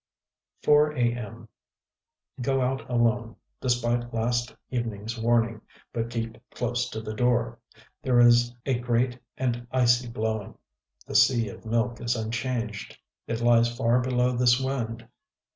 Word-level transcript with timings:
4. 0.63 0.93
a. 0.93 1.13
m. 1.13 1.47
Go 2.41 2.59
out 2.59 2.89
alone, 2.89 3.35
despite 3.61 4.11
last 4.11 4.51
eveningŌĆÖs 4.73 5.21
warning, 5.21 5.61
but 5.93 6.09
keep 6.09 6.37
close 6.49 6.89
to 6.89 7.01
the 7.01 7.13
door. 7.13 7.59
There 8.01 8.19
is 8.19 8.51
a 8.65 8.79
great 8.79 9.19
and 9.37 9.67
icy 9.69 10.09
blowing. 10.09 10.55
The 11.05 11.13
Sea 11.13 11.49
of 11.49 11.67
Milk 11.67 12.01
is 12.01 12.15
unchanged: 12.15 12.97
it 13.27 13.41
lies 13.41 13.77
far 13.77 13.99
below 13.99 14.31
this 14.35 14.59
wind. 14.59 15.07